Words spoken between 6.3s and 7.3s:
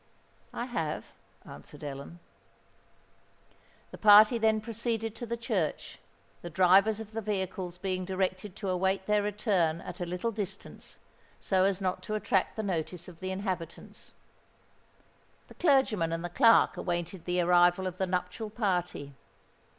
the drivers of the